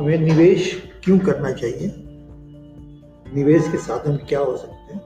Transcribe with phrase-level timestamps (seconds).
[0.00, 0.70] हमें निवेश
[1.04, 1.88] क्यों करना चाहिए?
[3.34, 5.00] निवेश के साधन क्या हो सकते हैं?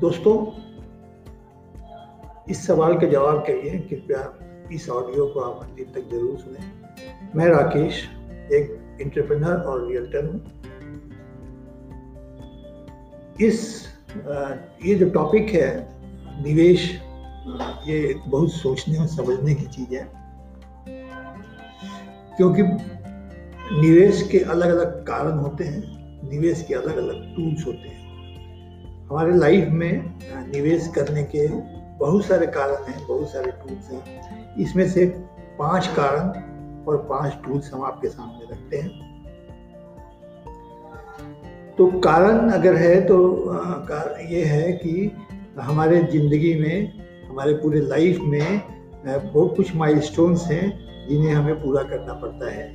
[0.00, 0.34] दोस्तों,
[2.50, 4.20] इस सवाल के जवाब के लिए कृपया
[4.72, 6.60] इस ऑडियो को आप अंतिम तक ज़रूर सुने।
[7.36, 8.02] मैं राकेश,
[8.52, 10.38] एक इंटरप्रेनर और रियल्टर हूँ।
[13.40, 13.88] इस
[14.86, 15.70] ये जो टॉपिक है,
[16.44, 16.90] निवेश,
[17.88, 20.06] ये बहुत सोचने और समझने की चीज़ है।
[22.38, 25.80] क्योंकि निवेश के अलग अलग कारण होते हैं,
[26.30, 28.06] निवेश के अलग अलग टूल्स होते हैं।
[29.10, 30.18] हमारे लाइफ में
[30.52, 31.46] निवेश करने के
[31.98, 35.06] बहुत सारे कारण हैं, बहुत सारे टूल्स हैं। इसमें से
[35.58, 39.06] पाँच कारण और पाँच टूल्स हम आपके सामने रखते हैं।
[41.78, 43.16] तो कारण अगर है तो
[44.30, 45.10] ये है कि
[45.60, 46.92] हमारे ज़िंदगी में,
[47.28, 48.60] हमारे पूरे लाइफ में
[49.06, 52.66] बहुत कुछ माइलस्टोन्स हैं जिन्हें हमें पूरा करना पड़ता है,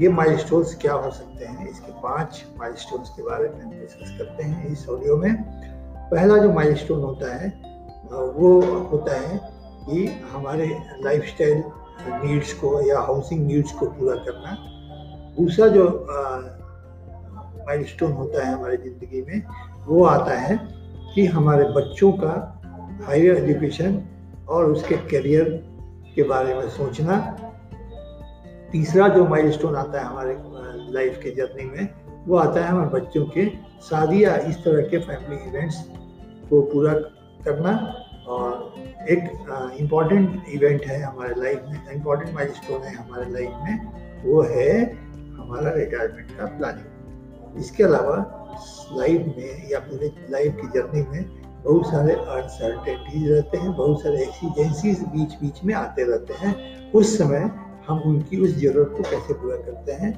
[0.00, 1.68] ये माइलस्टोन्स क्या हो सकते हैं?
[1.68, 5.34] इसके पाँच माइलस्टोन्स के बारे में हम डिस्कस करते हैं इस ऑडियो में।
[6.10, 7.48] पहला जो माइलस्टोन होता है,
[8.10, 9.38] वो होता है
[9.86, 10.66] कि हमारे
[11.04, 11.62] लाइफस्टाइल
[12.24, 14.56] नीड्स को या हाउसिंग नीड्स को पूरा करना।
[15.36, 15.84] दूसरा जो
[17.66, 19.42] माइलस्टोन होता है हमारी ज़िंदगी में,
[19.86, 20.58] वो आता है
[21.14, 22.32] कि हमारे बच्चों का
[23.06, 24.02] हायर एजुकेशन
[24.48, 25.44] और उसके करियर
[26.14, 27.16] के बारे में सोचना।
[28.72, 30.36] तीसरा जो माइलस्टोन आता है हमारे
[30.92, 31.88] लाइफ के जर्नी में,
[32.26, 33.46] वो आता है हमारे बच्चों के
[33.82, 35.76] शादी या इस तरह के फैमिली इवेंट्स
[36.50, 36.92] को पूरा
[37.44, 37.72] करना
[38.28, 38.74] और
[39.10, 39.20] एक
[39.80, 44.72] इंपॉर्टेंट इवेंट है हमारे लाइफ में इंपॉर्टेंट माइलस्टोन है हमारे लाइफ में, वो है
[45.36, 48.16] हमारा रिटायरमेंट का प्लानिंग इसके अलावा
[48.92, 51.24] लाइफ में या पूरे लाइफ की जर्नी में
[51.64, 57.16] बहुत सारे अनसर्टेनिटीज रहते हैं, बहुत सारे एक्सीजेंसीज बीच बीच में आते रहते हैं। उस
[57.18, 57.50] समय
[57.88, 60.12] हम उनकी उस ज़रूरत को कैसे पूरा करते हैं,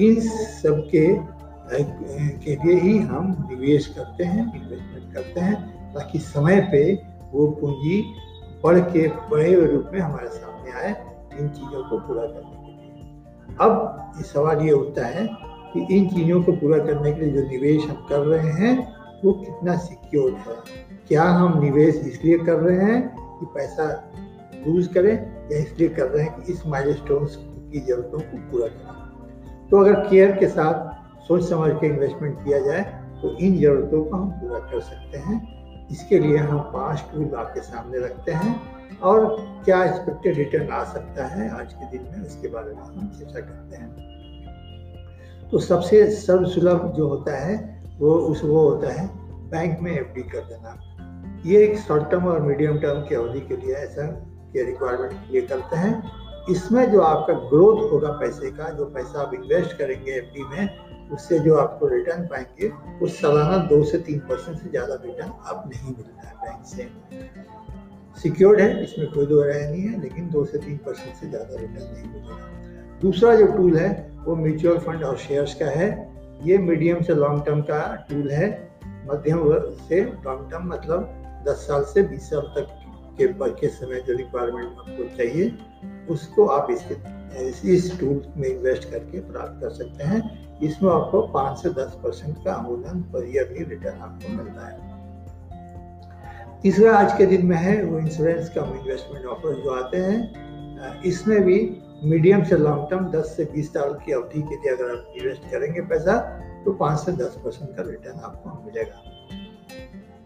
[0.00, 1.06] इन सब के
[2.44, 5.54] के लिए ही हम निवेश करते हैं इन्वेस्टमेंट करते हैं,
[5.94, 6.82] ताकि समय पे
[7.32, 8.02] वो पूंजी
[8.64, 10.90] बढ़ के बड़े रूप में हमारे सामने आए
[11.40, 15.26] इन चीज़ों को पूरा करने के लिए। अब सवाल ये उठता है
[15.72, 18.76] कि इन चीज़ों को पूरा करने के लिए जो निवेश हम कर रहे हैं,
[19.24, 20.56] वो कितना सिक्योर है?
[21.08, 23.08] क्या हम निवेश इसलिए कर रहे हैं
[23.38, 24.12] कि पैसा
[24.66, 25.16] यूज़ करें
[25.58, 27.24] इसलिए कर रहे हैं कि इस माइलस्टोन
[27.72, 32.58] की ज़रूरतों को पूरा करें। तो अगर केयर के साथ सोच समझ के इन्वेस्टमेंट किया
[32.58, 32.82] जाए
[33.22, 35.40] तो इन ज़रूरतों को हम पूरा कर सकते हैं।
[35.88, 39.26] इसके लिए हम पाँच टूल आपके सामने रखते हैं और
[39.64, 43.40] क्या एक्सपेक्टेड रिटर्न आ सकता है आज के दिन में उसके बारे में हम चर्चा
[43.40, 47.56] करते हैं। तो सबसे सर्वसुलभ जो होता है,
[47.98, 49.06] वो उस वो होता है
[49.50, 50.78] बैंक में एफडी कर देना।
[51.46, 54.06] ये एक शॉर्ट टर्म और मीडियम टर्म की अवधि के लिए ऐसा
[54.52, 55.92] के रिक्वायरमेंट ये करते हैं।
[56.50, 60.68] इसमें जो आपका ग्रोथ होगा पैसे का, जो पैसा आप इन्वेस्ट करेंगे एफडी में,
[61.12, 62.68] उससे जो आपको रिटर्न पाएँगे
[63.00, 66.88] वो सालाना दो से तीन परसेंट से ज़्यादा रिटर्न आप नहीं मिलता है बैंक से।
[68.22, 71.60] सिक्योर्ड है, इसमें कोई दो राय नहीं है, लेकिन दो से तीन परसेंट से ज़्यादा
[71.60, 73.90] रिटर्न नहीं मिलेगा। दूसरा जो टूल है,
[74.24, 75.88] वो म्यूचुअल फंड और शेयर्स का है।
[76.44, 77.80] ये मीडियम से लॉन्ग टर्म का
[78.10, 78.50] टूल है।
[79.06, 79.40] मध्यम
[79.88, 82.78] से लॉन्ग टर्म मतलब 10 साल से 20 साल तक
[83.20, 85.52] के के समय जो रिक्वायरमेंट आपको चाहिए,
[86.10, 86.94] उसको आप इसके,
[87.74, 90.20] इस टूल में इन्वेस्ट करके प्राप्त कर सकते हैं।
[90.60, 94.90] इसमें आपको पाँच से दस परसेंट का अमूलन पर ईयरली रिटर्न आपको मिलता है।
[96.62, 101.40] तीसरा आज के दिन में है, वो इंश्योरेंस का इन्वेस्टमेंट ऑफ़र जो आते हैं इसमें
[101.42, 101.58] भी
[102.04, 105.50] मीडियम से लॉन्ग टर्म 10 से 20 साल की अवधि के लिए अगर आप इन्वेस्ट
[105.50, 106.16] करेंगे पैसा
[106.64, 109.11] तो 5 से 10 परसेंट का रिटर्न आपको मिलेगा।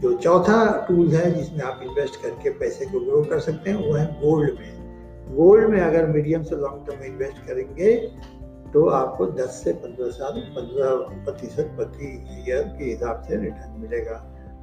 [0.00, 3.94] जो चौथा टूल है जिसमें आप इन्वेस्ट करके पैसे को ग्रो कर सकते हैं वो
[3.94, 7.94] है गोल्ड में। गोल्ड में अगर मीडियम से लॉन्ग टर्म इन्वेस्ट करेंगे
[8.72, 12.06] तो आपको 10 से 15 साल 15 प्रतिशत प्रति
[12.38, 14.16] ईयर के हिसाब से रिटर्न मिलेगा।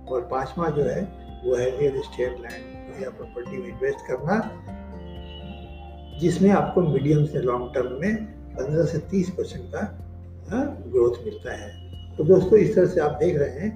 [0.09, 1.01] और पांचवा जो है
[1.45, 4.39] वो है रियल एस्टेट लैंड या प्रॉपर्टी में इन्वेस्ट करना
[6.19, 8.13] जिसमें आपको मीडियम से लॉन्ग टर्म में
[8.55, 9.81] 15 से 30 परसेंट का
[10.51, 11.69] ग्रोथ हाँ, मिलता है।
[12.17, 13.69] तो दोस्तों इस तरह से आप देख रहे हैं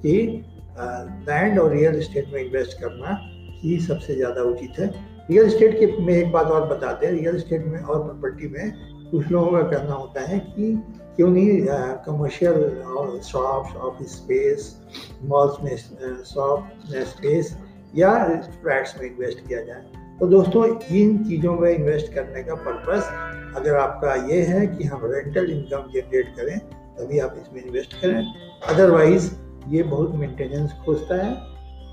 [0.00, 0.44] कि
[0.78, 3.18] लैंड और रियल इस्टेट में इन्वेस्ट करना
[3.62, 4.86] ही सबसे ज़्यादा उचित है।
[5.30, 8.72] रियल इस्टेट के में एक बात और बताते हैं। रियल इस्टेट में और प्रॉपर्टी में
[9.10, 10.74] कुछ लोगों का कहना होता है कि
[11.16, 11.66] क्यों नहीं
[12.06, 14.76] commercial shops office space
[15.24, 15.76] malls में
[16.24, 16.70] शॉप
[17.08, 17.56] स्पेस
[17.94, 18.12] या
[18.62, 20.64] फ्लैट्स में इन्वेस्ट किया जाए। तो दोस्तों,
[20.96, 23.08] इन चीज़ों में इन्वेस्ट करने का पर्पस
[23.56, 26.58] अगर आपका ये है कि हम रेंटल इनकम जनरेट करें,
[26.98, 28.24] तभी आप इसमें इन्वेस्ट करें।
[28.68, 29.30] अदरवाइज़
[29.68, 31.34] ये बहुत मेंटेनेंस खोजता है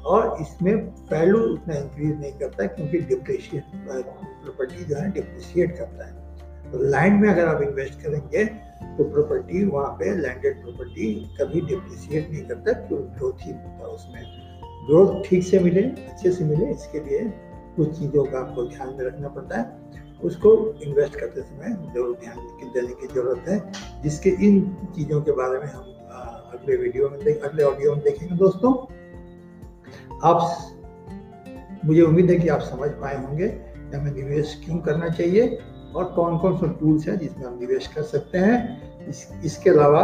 [0.05, 0.73] और इसमें
[1.11, 7.19] वैल्यू उतना इंक्रीज नहीं करता क्योंकि डिप्रिशिएट प्रॉपर्टी जो है डिप्रिशिएट करता है। तो लैंड
[7.21, 8.45] में अगर आप इन्वेस्ट करेंगे
[8.97, 13.89] तो प्रॉपर्टी वहाँ पे लैंडेड प्रॉपर्टी कभी डिप्रिशिएट नहीं करता क्योंकि ग्रोथ ही होता है
[13.89, 14.23] उसमें।
[14.87, 17.19] ग्रोथ ठीक से मिले, अच्छे से मिले, इसके लिए
[17.75, 20.51] कुछ चीज़ों का आपको ध्यान में रखना पड़ता है। उसको
[20.83, 22.37] इन्वेस्ट करते समय ज़रूर ध्यान,
[22.73, 24.61] देने की ज़रूरत है, जिसके इन
[24.95, 25.95] चीज़ों के बारे में हम
[26.53, 28.73] अगले वीडियो में देख अगले ऑडियो में देखेंगे दोस्तों।
[30.23, 30.39] आप
[31.85, 35.59] मुझे उम्मीद है कि आप समझ पाए होंगे कि हमें निवेश क्यों करना चाहिए
[35.95, 40.03] और कौन कौन से टूल्स हैं जिसमें हम निवेश कर सकते हैं। इस, इसके अलावा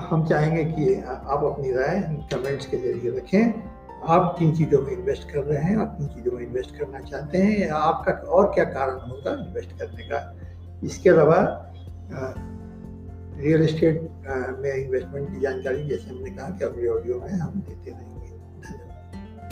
[0.00, 2.00] हम चाहेंगे कि आप अपनी राय
[2.32, 3.78] कमेंट्स के ज़रिए रखें।
[4.08, 7.38] आप किन चीज़ों में इन्वेस्ट कर रहे हैं आप किन चीज़ों में इन्वेस्ट करना चाहते
[7.38, 10.18] हैं या आपका और क्या कारण होगा इन्वेस्ट करने का?
[10.84, 11.38] इसके अलावा
[13.38, 14.00] रियल इस्टेट
[14.60, 18.30] में इन्वेस्टमेंट की जानकारी जैसे हमने कहा कि अगले ऑडियो में हम देते रहेंगे।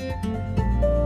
[0.05, 1.06] धन्यवाद।